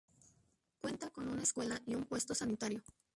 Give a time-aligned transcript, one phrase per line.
[0.81, 2.81] Cuenta con una escuela y un puesto sanitario.